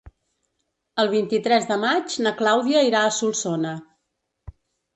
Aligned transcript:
El 1.03 1.11
vint-i-tres 1.11 1.67
de 1.73 1.77
maig 1.85 2.17
na 2.29 2.33
Clàudia 2.41 2.83
irà 2.89 3.05
a 3.11 3.15
Solsona. 3.21 3.77